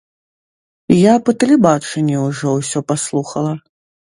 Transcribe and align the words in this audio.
Я 0.99 1.13
па 1.27 1.35
тэлебачанні 1.43 2.17
ўжо 2.25 2.57
ўсё 2.57 2.79
паслухала. 2.93 3.53